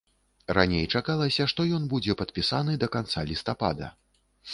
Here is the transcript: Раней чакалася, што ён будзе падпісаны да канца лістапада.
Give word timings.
Раней 0.57 0.85
чакалася, 0.99 1.45
што 1.51 1.65
ён 1.79 1.85
будзе 1.91 2.15
падпісаны 2.21 2.73
да 2.85 2.89
канца 2.97 3.19
лістапада. 3.33 3.91